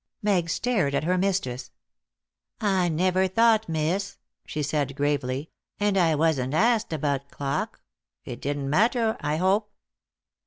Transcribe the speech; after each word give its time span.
Meg 0.23 0.49
stared 0.49 0.95
at 0.95 1.03
her 1.03 1.15
mistress. 1.15 1.69
"I 2.59 2.89
never 2.89 3.27
thought, 3.27 3.69
miss," 3.69 4.17
she 4.47 4.63
said 4.63 4.95
gravely; 4.95 5.51
"and 5.79 5.95
I 5.95 6.15
wasn't 6.15 6.55
asked 6.55 6.91
about 6.91 7.29
clock. 7.29 7.79
It 8.25 8.41
didn't 8.41 8.67
matter, 8.71 9.15
I 9.19 9.35
hope?" 9.35 9.69